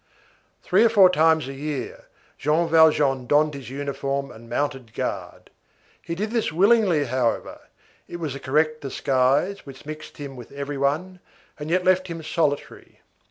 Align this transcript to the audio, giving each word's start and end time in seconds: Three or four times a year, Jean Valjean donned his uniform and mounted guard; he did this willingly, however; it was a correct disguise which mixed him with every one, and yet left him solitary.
Three 0.63 0.83
or 0.83 0.89
four 0.89 1.11
times 1.11 1.47
a 1.47 1.53
year, 1.53 2.05
Jean 2.39 2.67
Valjean 2.67 3.27
donned 3.27 3.53
his 3.53 3.69
uniform 3.69 4.31
and 4.31 4.49
mounted 4.49 4.95
guard; 4.95 5.51
he 6.01 6.15
did 6.15 6.31
this 6.31 6.51
willingly, 6.51 7.03
however; 7.05 7.59
it 8.07 8.15
was 8.15 8.33
a 8.33 8.39
correct 8.39 8.81
disguise 8.81 9.63
which 9.63 9.85
mixed 9.85 10.17
him 10.17 10.35
with 10.35 10.51
every 10.53 10.79
one, 10.79 11.19
and 11.59 11.69
yet 11.69 11.83
left 11.85 12.07
him 12.07 12.23
solitary. 12.23 13.01